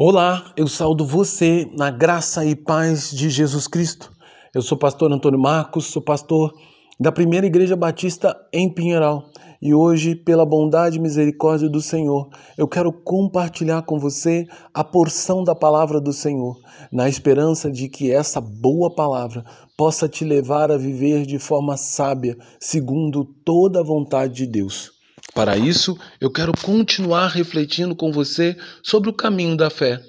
Olá, 0.00 0.52
eu 0.56 0.68
saúdo 0.68 1.04
você 1.04 1.68
na 1.76 1.90
graça 1.90 2.44
e 2.44 2.54
paz 2.54 3.10
de 3.10 3.28
Jesus 3.28 3.66
Cristo. 3.66 4.12
Eu 4.54 4.62
sou 4.62 4.78
pastor 4.78 5.12
Antônio 5.12 5.40
Marcos, 5.40 5.86
sou 5.86 6.00
pastor 6.00 6.54
da 7.00 7.10
Primeira 7.10 7.48
Igreja 7.48 7.74
Batista 7.74 8.36
em 8.52 8.72
Pinheiral 8.72 9.24
e 9.60 9.74
hoje, 9.74 10.14
pela 10.14 10.46
bondade 10.46 10.98
e 10.98 11.00
misericórdia 11.00 11.68
do 11.68 11.80
Senhor, 11.80 12.28
eu 12.56 12.68
quero 12.68 12.92
compartilhar 12.92 13.82
com 13.82 13.98
você 13.98 14.46
a 14.72 14.84
porção 14.84 15.42
da 15.42 15.52
palavra 15.52 16.00
do 16.00 16.12
Senhor, 16.12 16.56
na 16.92 17.08
esperança 17.08 17.68
de 17.68 17.88
que 17.88 18.12
essa 18.12 18.40
boa 18.40 18.94
palavra 18.94 19.44
possa 19.76 20.08
te 20.08 20.24
levar 20.24 20.70
a 20.70 20.78
viver 20.78 21.26
de 21.26 21.40
forma 21.40 21.76
sábia, 21.76 22.38
segundo 22.60 23.24
toda 23.24 23.80
a 23.80 23.84
vontade 23.84 24.32
de 24.32 24.46
Deus. 24.46 24.97
Para 25.34 25.56
isso, 25.56 25.96
eu 26.20 26.30
quero 26.30 26.52
continuar 26.62 27.28
refletindo 27.28 27.94
com 27.94 28.10
você 28.10 28.56
sobre 28.82 29.10
o 29.10 29.14
caminho 29.14 29.56
da 29.56 29.70
fé. 29.70 30.02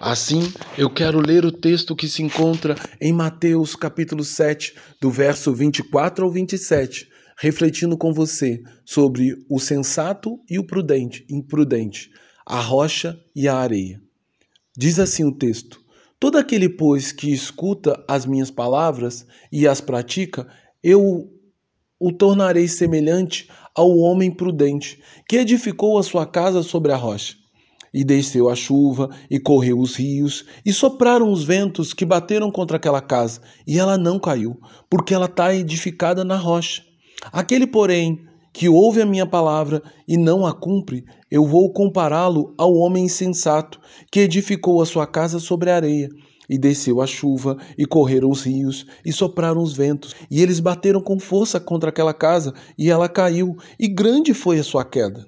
Assim, 0.00 0.52
eu 0.76 0.88
quero 0.88 1.20
ler 1.20 1.44
o 1.44 1.52
texto 1.52 1.96
que 1.96 2.08
se 2.08 2.22
encontra 2.22 2.74
em 3.00 3.12
Mateus 3.12 3.74
capítulo 3.74 4.22
7, 4.22 4.74
do 5.00 5.10
verso 5.10 5.52
24 5.52 6.24
ao 6.24 6.30
27, 6.30 7.08
refletindo 7.36 7.96
com 7.96 8.12
você 8.12 8.62
sobre 8.84 9.44
o 9.48 9.58
sensato 9.58 10.38
e 10.48 10.58
o 10.58 10.64
prudente, 10.64 11.26
imprudente, 11.28 12.10
a 12.46 12.60
rocha 12.60 13.18
e 13.34 13.48
a 13.48 13.56
areia. 13.56 14.00
Diz 14.76 14.98
assim 14.98 15.24
o 15.24 15.32
texto: 15.32 15.80
Todo 16.20 16.38
aquele, 16.38 16.68
pois, 16.68 17.10
que 17.10 17.32
escuta 17.32 18.02
as 18.06 18.24
minhas 18.24 18.50
palavras 18.50 19.26
e 19.50 19.66
as 19.66 19.80
pratica, 19.80 20.46
eu 20.82 21.31
o 22.02 22.10
tornarei 22.12 22.66
semelhante 22.66 23.48
ao 23.72 23.96
homem 23.96 24.28
prudente, 24.28 25.00
que 25.28 25.36
edificou 25.36 25.96
a 25.96 26.02
sua 26.02 26.26
casa 26.26 26.60
sobre 26.60 26.90
a 26.90 26.96
rocha. 26.96 27.36
E 27.94 28.02
desceu 28.02 28.48
a 28.48 28.56
chuva, 28.56 29.08
e 29.30 29.38
correu 29.38 29.78
os 29.78 29.94
rios, 29.94 30.44
e 30.66 30.72
sopraram 30.72 31.30
os 31.30 31.44
ventos 31.44 31.94
que 31.94 32.04
bateram 32.04 32.50
contra 32.50 32.76
aquela 32.76 33.00
casa, 33.00 33.40
e 33.64 33.78
ela 33.78 33.96
não 33.96 34.18
caiu, 34.18 34.58
porque 34.90 35.14
ela 35.14 35.26
está 35.26 35.54
edificada 35.54 36.24
na 36.24 36.36
rocha. 36.36 36.82
Aquele, 37.32 37.68
porém, 37.68 38.18
que 38.52 38.68
ouve 38.68 39.00
a 39.00 39.06
minha 39.06 39.26
palavra 39.26 39.80
e 40.08 40.16
não 40.16 40.44
a 40.44 40.52
cumpre, 40.52 41.04
eu 41.30 41.46
vou 41.46 41.72
compará-lo 41.72 42.52
ao 42.58 42.74
homem 42.74 43.04
insensato, 43.04 43.78
que 44.10 44.20
edificou 44.20 44.82
a 44.82 44.86
sua 44.86 45.06
casa 45.06 45.38
sobre 45.38 45.70
a 45.70 45.76
areia. 45.76 46.08
E 46.48 46.58
desceu 46.58 47.00
a 47.00 47.06
chuva, 47.06 47.56
e 47.78 47.86
correram 47.86 48.30
os 48.30 48.42
rios, 48.42 48.86
e 49.04 49.12
sopraram 49.12 49.62
os 49.62 49.72
ventos, 49.72 50.14
e 50.30 50.42
eles 50.42 50.60
bateram 50.60 51.00
com 51.00 51.18
força 51.18 51.60
contra 51.60 51.90
aquela 51.90 52.12
casa, 52.12 52.52
e 52.76 52.90
ela 52.90 53.08
caiu, 53.08 53.56
e 53.78 53.88
grande 53.88 54.34
foi 54.34 54.58
a 54.58 54.64
sua 54.64 54.84
queda. 54.84 55.26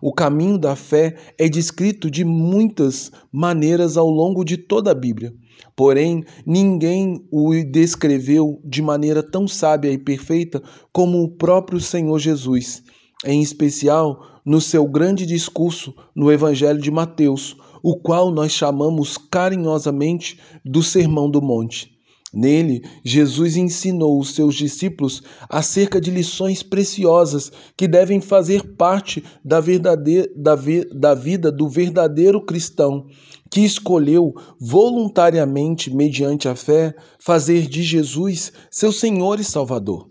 O 0.00 0.12
caminho 0.12 0.58
da 0.58 0.74
fé 0.74 1.16
é 1.38 1.48
descrito 1.48 2.10
de 2.10 2.24
muitas 2.24 3.10
maneiras 3.32 3.96
ao 3.96 4.08
longo 4.08 4.44
de 4.44 4.56
toda 4.56 4.90
a 4.90 4.94
Bíblia. 4.94 5.32
Porém, 5.76 6.24
ninguém 6.44 7.24
o 7.30 7.52
descreveu 7.64 8.60
de 8.64 8.82
maneira 8.82 9.22
tão 9.22 9.46
sábia 9.46 9.92
e 9.92 9.98
perfeita 9.98 10.62
como 10.92 11.22
o 11.22 11.28
próprio 11.28 11.80
Senhor 11.80 12.18
Jesus, 12.18 12.82
em 13.24 13.40
especial 13.40 14.40
no 14.44 14.60
seu 14.60 14.86
grande 14.86 15.26
discurso 15.26 15.94
no 16.14 16.30
Evangelho 16.30 16.80
de 16.80 16.90
Mateus, 16.90 17.56
o 17.86 17.94
qual 17.94 18.32
nós 18.32 18.50
chamamos 18.50 19.16
carinhosamente 19.16 20.40
do 20.64 20.82
Sermão 20.82 21.30
do 21.30 21.40
Monte. 21.40 21.96
Nele, 22.34 22.82
Jesus 23.04 23.56
ensinou 23.56 24.18
os 24.18 24.34
seus 24.34 24.56
discípulos 24.56 25.22
acerca 25.48 26.00
de 26.00 26.10
lições 26.10 26.64
preciosas 26.64 27.52
que 27.76 27.86
devem 27.86 28.20
fazer 28.20 28.74
parte 28.74 29.22
da, 29.44 29.60
da, 29.60 30.56
da 30.92 31.14
vida 31.14 31.52
do 31.52 31.68
verdadeiro 31.68 32.44
cristão, 32.44 33.06
que 33.48 33.60
escolheu 33.60 34.34
voluntariamente, 34.60 35.88
mediante 35.94 36.48
a 36.48 36.56
fé, 36.56 36.92
fazer 37.20 37.68
de 37.68 37.84
Jesus 37.84 38.52
seu 38.68 38.90
Senhor 38.90 39.38
e 39.38 39.44
Salvador. 39.44 40.10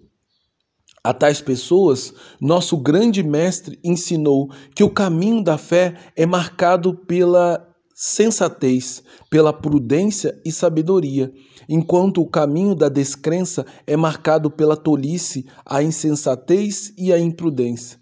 A 1.05 1.13
tais 1.13 1.39
pessoas, 1.39 2.15
nosso 2.41 2.75
grande 2.75 3.21
mestre 3.21 3.79
ensinou 3.83 4.49
que 4.73 4.83
o 4.83 4.89
caminho 4.89 5.43
da 5.43 5.55
fé 5.55 5.93
é 6.15 6.25
marcado 6.25 6.95
pela 6.95 7.74
sensatez, 7.97 9.01
pela 9.29 9.53
prudência 9.53 10.37
e 10.43 10.51
sabedoria, 10.51 11.31
enquanto 11.69 12.21
o 12.21 12.29
caminho 12.29 12.75
da 12.75 12.89
descrença 12.89 13.65
é 13.87 13.95
marcado 13.95 14.51
pela 14.51 14.75
tolice, 14.75 15.45
a 15.65 15.81
insensatez 15.81 16.93
e 16.97 17.13
a 17.13 17.17
imprudência. 17.17 17.97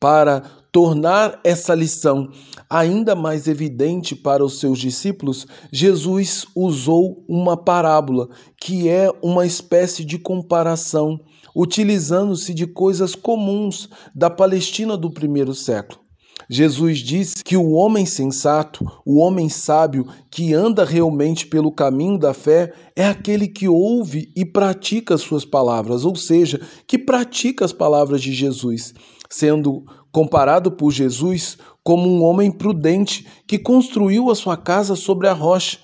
Para 0.00 0.40
tornar 0.72 1.40
essa 1.44 1.72
lição 1.72 2.30
ainda 2.68 3.14
mais 3.14 3.46
evidente 3.46 4.16
para 4.16 4.44
os 4.44 4.58
seus 4.58 4.78
discípulos, 4.78 5.46
Jesus 5.72 6.44
usou 6.54 7.24
uma 7.28 7.56
parábola, 7.56 8.28
que 8.60 8.88
é 8.88 9.08
uma 9.22 9.46
espécie 9.46 10.04
de 10.04 10.18
comparação 10.18 11.20
utilizando-se 11.54 12.52
de 12.52 12.66
coisas 12.66 13.14
comuns 13.14 13.88
da 14.14 14.28
Palestina 14.28 14.96
do 14.96 15.10
primeiro 15.10 15.54
século. 15.54 16.07
Jesus 16.50 17.00
disse 17.00 17.44
que 17.44 17.58
o 17.58 17.72
homem 17.72 18.06
sensato, 18.06 18.86
o 19.04 19.18
homem 19.18 19.50
sábio 19.50 20.06
que 20.30 20.54
anda 20.54 20.82
realmente 20.82 21.46
pelo 21.46 21.70
caminho 21.70 22.18
da 22.18 22.32
fé, 22.32 22.72
é 22.96 23.04
aquele 23.04 23.46
que 23.46 23.68
ouve 23.68 24.32
e 24.34 24.46
pratica 24.46 25.14
as 25.14 25.20
suas 25.20 25.44
palavras, 25.44 26.06
ou 26.06 26.16
seja, 26.16 26.58
que 26.86 26.98
pratica 26.98 27.66
as 27.66 27.72
palavras 27.72 28.22
de 28.22 28.32
Jesus, 28.32 28.94
sendo 29.28 29.84
comparado 30.10 30.72
por 30.72 30.90
Jesus 30.90 31.58
como 31.84 32.08
um 32.08 32.22
homem 32.22 32.50
prudente 32.50 33.26
que 33.46 33.58
construiu 33.58 34.30
a 34.30 34.34
sua 34.34 34.56
casa 34.56 34.96
sobre 34.96 35.28
a 35.28 35.34
rocha. 35.34 35.78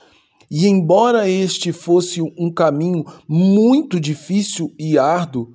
E 0.51 0.67
embora 0.67 1.29
este 1.29 1.73
fosse 1.73 2.23
um 2.23 2.51
caminho 2.51 3.05
muito 3.29 4.01
difícil 4.01 4.73
e 4.79 4.97
árduo, 4.99 5.53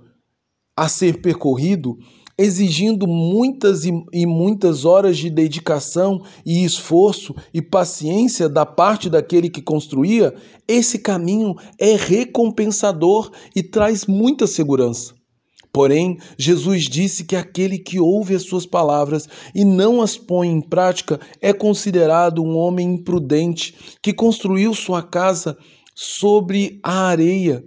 a 0.79 0.87
ser 0.87 1.19
percorrido, 1.21 1.97
exigindo 2.39 3.05
muitas 3.05 3.83
e 3.83 4.25
muitas 4.25 4.85
horas 4.85 5.17
de 5.17 5.29
dedicação 5.29 6.21
e 6.45 6.63
esforço 6.63 7.35
e 7.53 7.61
paciência 7.61 8.47
da 8.47 8.65
parte 8.65 9.09
daquele 9.09 9.49
que 9.49 9.61
construía, 9.61 10.33
esse 10.65 10.99
caminho 10.99 11.53
é 11.77 11.97
recompensador 11.97 13.29
e 13.53 13.61
traz 13.61 14.05
muita 14.05 14.47
segurança. 14.47 15.13
Porém, 15.73 16.17
Jesus 16.37 16.85
disse 16.85 17.25
que 17.25 17.35
aquele 17.35 17.77
que 17.77 17.99
ouve 17.99 18.33
as 18.33 18.43
suas 18.43 18.65
palavras 18.65 19.27
e 19.53 19.65
não 19.65 20.01
as 20.01 20.17
põe 20.17 20.47
em 20.47 20.61
prática 20.61 21.19
é 21.41 21.51
considerado 21.51 22.41
um 22.41 22.57
homem 22.57 22.93
imprudente 22.93 23.75
que 24.01 24.13
construiu 24.13 24.73
sua 24.73 25.03
casa 25.03 25.57
sobre 25.93 26.79
a 26.81 27.07
areia 27.07 27.63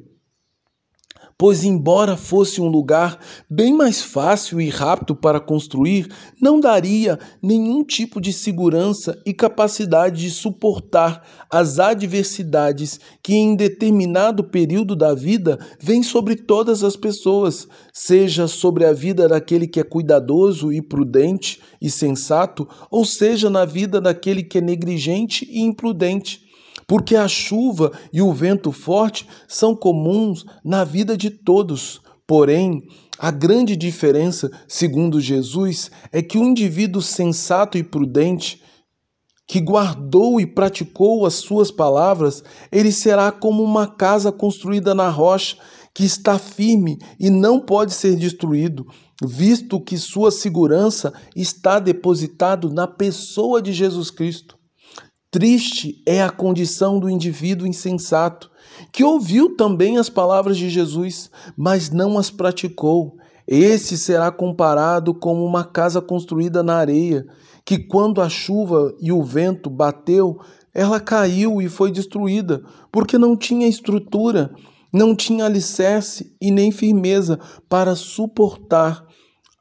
pois, 1.43 1.65
embora 1.65 2.17
fosse 2.17 2.61
um 2.61 2.69
lugar 2.69 3.19
bem 3.51 3.77
mais 3.77 4.01
fácil 4.01 4.61
e 4.61 4.69
rápido 4.69 5.17
para 5.17 5.41
construir, 5.41 6.07
não 6.41 6.61
daria 6.61 7.19
nenhum 7.43 7.83
tipo 7.83 8.21
de 8.21 8.33
segurança 8.33 9.21
e 9.27 9.35
capacidade 9.35 10.23
de 10.23 10.31
suportar 10.31 11.27
as 11.51 11.81
adversidades 11.81 13.01
que, 13.21 13.35
em 13.35 13.57
determinado 13.57 14.45
período 14.45 14.95
da 14.95 15.15
vida, 15.15 15.59
vêm 15.81 16.01
sobre 16.01 16.37
todas 16.37 16.85
as 16.85 16.95
pessoas, 16.95 17.67
seja 17.93 18.47
sobre 18.47 18.85
a 18.85 18.93
vida 18.93 19.27
daquele 19.27 19.67
que 19.67 19.81
é 19.81 19.83
cuidadoso 19.83 20.73
e 20.73 20.81
prudente 20.81 21.61
e 21.81 21.91
sensato, 21.91 22.69
ou 22.89 23.05
seja 23.05 23.51
na 23.51 23.65
vida 23.65 24.01
daquele 24.01 24.45
que 24.45 24.59
é 24.59 24.61
negligente 24.61 25.45
e 25.51 25.61
imprudente 25.61 26.52
porque 26.87 27.17
a 27.17 27.29
chuva 27.29 27.93
e 28.13 28.21
o 28.23 28.33
vento 28.33 28.73
forte 28.73 29.27
são 29.47 29.75
comuns 29.75 30.45
na 30.65 30.85
vida 30.85 31.17
de 31.17 31.31
todos. 31.31 32.01
Porém, 32.27 32.83
a 33.19 33.31
grande 33.31 33.77
diferença, 33.77 34.51
segundo 34.67 35.21
Jesus, 35.21 35.91
é 36.11 36.23
que 36.23 36.39
o 36.39 36.45
indivíduo 36.45 37.03
sensato 37.03 37.77
e 37.77 37.83
prudente, 37.83 38.63
que 39.47 39.61
guardou 39.61 40.41
e 40.41 40.47
praticou 40.47 41.27
as 41.27 41.35
suas 41.35 41.71
palavras, 41.71 42.43
ele 42.71 42.91
será 42.91 43.31
como 43.31 43.63
uma 43.63 43.87
casa 43.87 44.33
construída 44.33 44.95
na 44.95 45.09
rocha, 45.09 45.57
que 45.95 46.05
está 46.05 46.39
firme 46.39 46.99
e 47.21 47.29
não 47.29 47.61
pode 47.61 47.93
ser 47.93 48.17
destruído, 48.17 48.87
visto 49.23 49.79
que 49.81 49.99
sua 49.99 50.31
segurança 50.31 51.13
está 51.37 51.79
depositado 51.79 52.73
na 52.73 52.87
pessoa 52.87 53.61
de 53.61 53.73
Jesus 53.73 54.11
Cristo. 54.11 54.57
Triste 55.33 56.03
é 56.05 56.23
a 56.23 56.29
condição 56.29 57.01
do 57.01 57.09
indivíduo 57.09 57.67
insensato, 57.67 58.51
que 58.93 59.03
ouviu 59.03 59.57
também 59.57 59.97
as 59.97 60.11
palavras 60.11 60.59
de 60.59 60.69
Jesus, 60.69 61.31
mas 61.57 61.89
não 61.89 62.19
as 62.19 62.31
praticou. 62.31 63.17
Esse 63.49 63.97
será 63.97 64.31
comparado 64.31 65.15
como 65.15 65.43
uma 65.43 65.65
casa 65.65 66.03
construída 66.03 66.63
na 66.63 66.77
areia, 66.77 67.25
que 67.65 67.79
quando 67.79 68.21
a 68.21 68.29
chuva 68.29 68.95
e 69.01 69.11
o 69.11 69.23
vento 69.23 69.71
bateu, 69.71 70.39
ela 70.75 71.01
caiu 71.01 71.63
e 71.63 71.67
foi 71.67 71.91
destruída, 71.91 72.63
porque 72.93 73.17
não 73.17 73.35
tinha 73.35 73.67
estrutura, 73.67 74.55
não 74.93 75.17
tinha 75.17 75.47
alicerce 75.47 76.37
e 76.43 76.51
nem 76.51 76.71
firmeza 76.71 77.41
para 77.71 77.97
suportar 77.97 79.03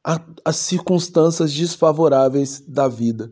a, 0.06 0.20
as 0.44 0.58
circunstâncias 0.58 1.54
desfavoráveis 1.54 2.62
da 2.68 2.90
vida. 2.90 3.32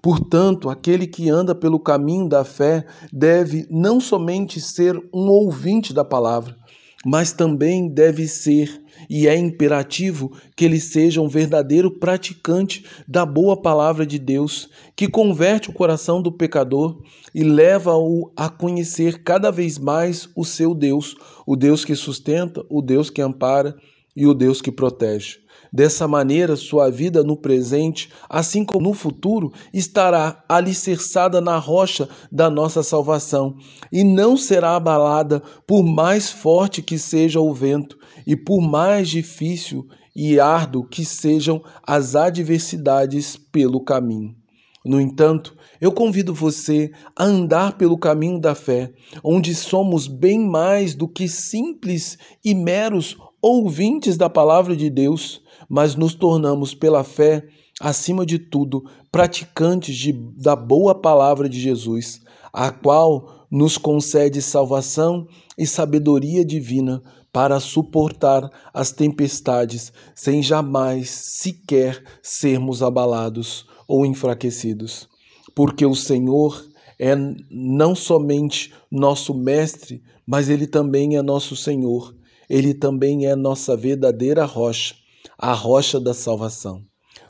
Portanto, 0.00 0.68
aquele 0.68 1.06
que 1.06 1.28
anda 1.28 1.54
pelo 1.54 1.80
caminho 1.80 2.28
da 2.28 2.44
fé 2.44 2.84
deve 3.12 3.66
não 3.70 4.00
somente 4.00 4.60
ser 4.60 4.96
um 5.12 5.28
ouvinte 5.28 5.92
da 5.92 6.04
palavra, 6.04 6.56
mas 7.04 7.32
também 7.32 7.88
deve 7.88 8.28
ser 8.28 8.80
e 9.08 9.26
é 9.26 9.36
imperativo 9.36 10.32
que 10.54 10.64
ele 10.64 10.78
seja 10.78 11.20
um 11.20 11.28
verdadeiro 11.28 11.90
praticante 11.90 12.84
da 13.08 13.24
boa 13.24 13.56
palavra 13.56 14.04
de 14.04 14.18
Deus, 14.18 14.68
que 14.94 15.08
converte 15.08 15.70
o 15.70 15.72
coração 15.72 16.20
do 16.20 16.30
pecador 16.30 17.00
e 17.34 17.42
leva-o 17.42 18.30
a 18.36 18.48
conhecer 18.48 19.22
cada 19.22 19.50
vez 19.50 19.78
mais 19.78 20.28
o 20.36 20.44
seu 20.44 20.74
Deus, 20.74 21.14
o 21.46 21.56
Deus 21.56 21.84
que 21.84 21.94
sustenta, 21.94 22.64
o 22.68 22.82
Deus 22.82 23.08
que 23.08 23.22
ampara 23.22 23.76
e 24.16 24.26
o 24.26 24.34
Deus 24.34 24.60
que 24.60 24.72
protege. 24.72 25.38
Dessa 25.72 26.08
maneira, 26.08 26.56
sua 26.56 26.90
vida 26.90 27.22
no 27.22 27.36
presente, 27.36 28.10
assim 28.28 28.64
como 28.64 28.88
no 28.88 28.94
futuro, 28.94 29.52
estará 29.72 30.44
alicerçada 30.48 31.40
na 31.40 31.58
rocha 31.58 32.08
da 32.30 32.50
nossa 32.50 32.82
salvação 32.82 33.56
e 33.92 34.02
não 34.02 34.36
será 34.36 34.74
abalada 34.74 35.40
por 35.66 35.84
mais 35.84 36.28
forte 36.28 36.82
que 36.82 36.98
seja 36.98 37.40
o 37.40 37.54
vento 37.54 37.96
e 38.26 38.34
por 38.34 38.60
mais 38.60 39.08
difícil 39.08 39.86
e 40.14 40.40
árduo 40.40 40.84
que 40.84 41.04
sejam 41.04 41.62
as 41.86 42.16
adversidades 42.16 43.36
pelo 43.36 43.80
caminho. 43.84 44.34
No 44.84 45.00
entanto, 45.00 45.54
eu 45.80 45.92
convido 45.92 46.34
você 46.34 46.90
a 47.14 47.24
andar 47.24 47.76
pelo 47.76 47.98
caminho 47.98 48.40
da 48.40 48.54
fé, 48.54 48.92
onde 49.22 49.54
somos 49.54 50.08
bem 50.08 50.40
mais 50.40 50.94
do 50.94 51.06
que 51.06 51.28
simples 51.28 52.18
e 52.44 52.54
meros 52.54 53.16
ouvintes 53.42 54.16
da 54.16 54.28
palavra 54.28 54.76
de 54.76 54.90
Deus, 54.90 55.42
mas 55.68 55.94
nos 55.94 56.14
tornamos 56.14 56.74
pela 56.74 57.04
fé, 57.04 57.46
acima 57.80 58.26
de 58.26 58.38
tudo, 58.38 58.84
praticantes 59.10 59.96
de, 59.96 60.12
da 60.12 60.54
boa 60.54 60.94
palavra 60.94 61.48
de 61.48 61.58
Jesus, 61.60 62.20
a 62.52 62.70
qual 62.70 63.46
nos 63.50 63.78
concede 63.78 64.40
salvação 64.42 65.26
e 65.56 65.66
sabedoria 65.66 66.44
divina 66.44 67.02
para 67.32 67.60
suportar 67.60 68.50
as 68.74 68.92
tempestades 68.92 69.92
sem 70.14 70.42
jamais 70.42 71.10
sequer 71.10 72.02
sermos 72.22 72.82
abalados 72.82 73.66
ou 73.86 74.04
enfraquecidos. 74.04 75.08
Porque 75.54 75.86
o 75.86 75.94
Senhor 75.94 76.64
é 76.98 77.14
não 77.50 77.94
somente 77.94 78.72
nosso 78.90 79.32
Mestre, 79.32 80.02
mas 80.26 80.48
Ele 80.48 80.66
também 80.66 81.16
é 81.16 81.22
nosso 81.22 81.56
Senhor. 81.56 82.14
Ele 82.50 82.74
também 82.74 83.26
é 83.26 83.34
nossa 83.34 83.76
verdadeira 83.76 84.44
rocha 84.44 84.94
a 85.40 85.54
rocha 85.54 85.98
da 85.98 86.12
salvação. 86.12 86.82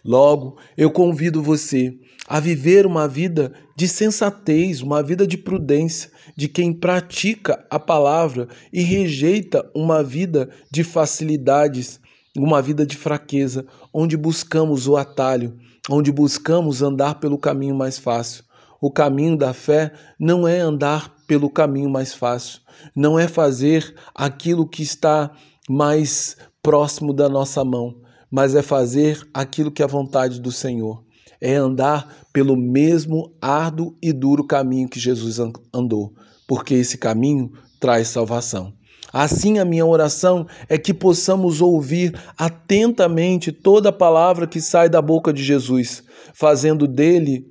Logo, 0.05 0.57
eu 0.77 0.91
convido 0.91 1.41
você 1.43 1.95
a 2.27 2.41
viver 2.41 2.87
uma 2.87 3.07
vida 3.07 3.53
de 3.77 3.87
sensatez, 3.87 4.81
uma 4.81 5.03
vida 5.03 5.27
de 5.27 5.37
prudência, 5.37 6.11
de 6.37 6.49
quem 6.49 6.73
pratica 6.73 7.65
a 7.71 7.79
palavra 7.79 8.49
e 8.73 8.83
rejeita 8.83 9.71
uma 9.75 10.03
vida 10.03 10.51
de 10.73 10.83
facilidades, 10.83 12.01
uma 12.37 12.61
vida 12.61 12.85
de 12.85 12.97
fraqueza, 12.97 13.65
onde 13.93 14.17
buscamos 14.17 14.89
o 14.89 14.97
atalho, 14.97 15.57
onde 15.89 16.11
buscamos 16.11 16.83
andar 16.83 17.21
pelo 17.21 17.39
caminho 17.39 17.75
mais 17.75 17.99
fácil. 17.99 18.45
O 18.81 18.91
caminho 18.91 19.37
da 19.37 19.53
fé 19.53 19.93
não 20.19 20.49
é 20.49 20.59
andar 20.59 21.15
pelo 21.31 21.49
caminho 21.49 21.89
mais 21.89 22.13
fácil, 22.13 22.59
não 22.93 23.17
é 23.17 23.29
fazer 23.29 23.95
aquilo 24.13 24.67
que 24.67 24.83
está 24.83 25.31
mais 25.69 26.37
próximo 26.61 27.13
da 27.13 27.29
nossa 27.29 27.65
mão, 27.65 27.95
mas 28.29 28.57
é 28.57 28.63
fazer 28.63 29.25
aquilo 29.33 29.71
que 29.71 29.81
é 29.81 29.85
a 29.85 29.89
vontade 29.89 30.41
do 30.41 30.51
Senhor. 30.51 31.05
É 31.41 31.55
andar 31.55 32.27
pelo 32.33 32.57
mesmo 32.57 33.33
árduo 33.41 33.95
e 34.03 34.13
duro 34.13 34.43
caminho 34.43 34.89
que 34.89 34.99
Jesus 34.99 35.39
andou, 35.73 36.13
porque 36.49 36.75
esse 36.75 36.99
caminho 36.99 37.53
traz 37.79 38.09
salvação. 38.09 38.73
Assim, 39.13 39.61
a 39.61 39.65
minha 39.65 39.87
oração 39.87 40.49
é 40.69 40.77
que 40.77 40.93
possamos 40.93 41.61
ouvir 41.61 42.13
atentamente 42.37 43.53
toda 43.53 43.91
a 43.91 43.93
palavra 43.93 44.49
que 44.49 44.61
sai 44.61 44.89
da 44.89 45.01
boca 45.01 45.33
de 45.33 45.45
Jesus, 45.45 46.03
fazendo 46.35 46.89
dele 46.89 47.47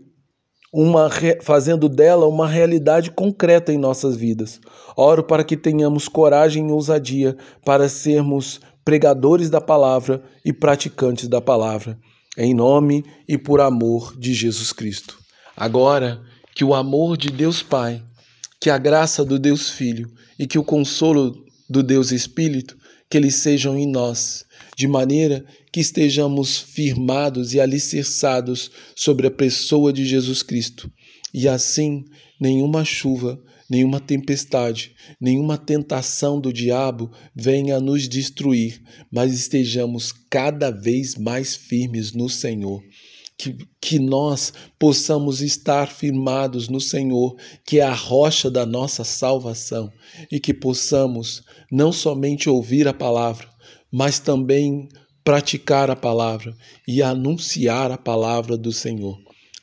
uma, 0.71 1.09
fazendo 1.41 1.89
dela 1.89 2.27
uma 2.27 2.47
realidade 2.47 3.11
concreta 3.11 3.73
em 3.73 3.77
nossas 3.77 4.15
vidas. 4.15 4.59
Oro 4.95 5.23
para 5.23 5.43
que 5.43 5.57
tenhamos 5.57 6.07
coragem 6.07 6.69
e 6.69 6.71
ousadia 6.71 7.35
para 7.65 7.89
sermos 7.89 8.61
pregadores 8.85 9.49
da 9.49 9.59
palavra 9.59 10.21
e 10.43 10.53
praticantes 10.53 11.27
da 11.27 11.41
palavra, 11.41 11.97
em 12.37 12.53
nome 12.53 13.03
e 13.27 13.37
por 13.37 13.61
amor 13.61 14.15
de 14.17 14.33
Jesus 14.33 14.71
Cristo. 14.71 15.17
Agora, 15.55 16.21
que 16.55 16.63
o 16.63 16.73
amor 16.73 17.17
de 17.17 17.29
Deus 17.29 17.61
Pai, 17.61 18.01
que 18.59 18.69
a 18.69 18.77
graça 18.77 19.23
do 19.23 19.39
Deus 19.39 19.69
Filho 19.69 20.09
e 20.37 20.47
que 20.47 20.57
o 20.57 20.63
consolo 20.63 21.45
do 21.69 21.83
Deus 21.83 22.11
Espírito, 22.11 22.77
que 23.09 23.17
eles 23.17 23.35
sejam 23.35 23.77
em 23.77 23.87
nós, 23.87 24.45
de 24.77 24.87
maneira 24.87 25.43
que 25.71 25.79
estejamos 25.79 26.57
firmados 26.57 27.53
e 27.53 27.59
alicerçados 27.59 28.71
sobre 28.95 29.27
a 29.27 29.31
pessoa 29.31 29.91
de 29.91 30.05
Jesus 30.05 30.43
Cristo. 30.43 30.91
E 31.33 31.47
assim, 31.47 32.05
nenhuma 32.39 32.85
chuva, 32.85 33.41
nenhuma 33.69 33.99
tempestade, 33.99 34.91
nenhuma 35.19 35.57
tentação 35.57 36.39
do 36.39 36.51
diabo 36.51 37.11
venha 37.35 37.79
nos 37.79 38.07
destruir, 38.07 38.81
mas 39.11 39.33
estejamos 39.33 40.11
cada 40.29 40.71
vez 40.71 41.15
mais 41.15 41.55
firmes 41.55 42.13
no 42.13 42.29
Senhor. 42.29 42.83
Que, 43.41 43.55
que 43.79 43.97
nós 43.97 44.51
possamos 44.77 45.39
estar 45.39 45.87
firmados 45.87 46.67
no 46.67 46.81
Senhor, 46.81 47.37
que 47.65 47.79
é 47.79 47.83
a 47.83 47.93
rocha 47.93 48.51
da 48.51 48.65
nossa 48.65 49.05
salvação, 49.05 49.89
e 50.29 50.41
que 50.41 50.53
possamos 50.53 51.41
não 51.71 51.93
somente 51.93 52.49
ouvir 52.49 52.85
a 52.85 52.93
palavra, 52.93 53.47
mas 53.89 54.19
também 54.19 54.89
praticar 55.23 55.89
a 55.89 55.95
palavra 55.95 56.53
e 56.85 57.01
anunciar 57.01 57.91
a 57.91 57.97
palavra 57.97 58.57
do 58.57 58.73
Senhor, 58.73 59.17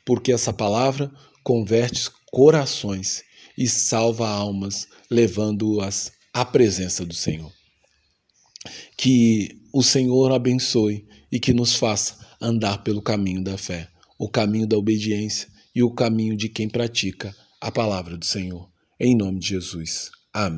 porque 0.06 0.32
essa 0.32 0.54
palavra 0.54 1.12
converte 1.44 2.08
corações 2.32 3.22
e 3.58 3.68
salva 3.68 4.28
almas, 4.28 4.86
levando-as 5.10 6.12
à 6.32 6.44
presença 6.44 7.04
do 7.04 7.14
Senhor. 7.14 7.50
Que 8.96 9.58
o 9.76 9.82
Senhor 9.82 10.32
abençoe 10.32 11.04
e 11.30 11.38
que 11.38 11.52
nos 11.52 11.74
faça 11.74 12.16
andar 12.40 12.82
pelo 12.82 13.02
caminho 13.02 13.44
da 13.44 13.58
fé, 13.58 13.90
o 14.18 14.26
caminho 14.26 14.66
da 14.66 14.78
obediência 14.78 15.48
e 15.74 15.82
o 15.82 15.90
caminho 15.90 16.34
de 16.34 16.48
quem 16.48 16.66
pratica 16.66 17.36
a 17.60 17.70
palavra 17.70 18.16
do 18.16 18.24
Senhor. 18.24 18.70
Em 18.98 19.14
nome 19.14 19.38
de 19.38 19.48
Jesus. 19.48 20.10
Amém. 20.32 20.54